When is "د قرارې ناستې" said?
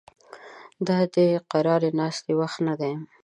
1.13-2.31